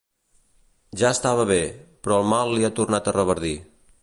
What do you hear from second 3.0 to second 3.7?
a reverdir.